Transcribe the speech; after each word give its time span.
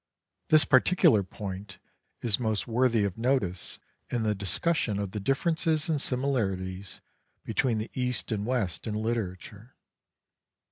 This 0.49 0.65
particular 0.65 1.21
point 1.21 1.77
is 2.21 2.39
most 2.39 2.67
worthy 2.67 3.03
of 3.03 3.19
notice 3.19 3.79
in 4.09 4.23
the 4.23 4.33
discussion 4.33 4.97
of 4.97 5.11
the 5.11 5.19
differences 5.19 5.89
and 5.89 6.01
similarities 6.01 7.01
between 7.43 7.77
the 7.77 7.91
East 7.93 8.31
and 8.31 8.43
West 8.43 8.87
in 8.87 8.95
literature. 8.95 9.75